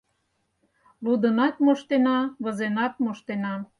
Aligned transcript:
Лудынат 1.03 1.55
моштена, 1.65 2.17
возенат 2.43 2.93
моштена 3.03 3.53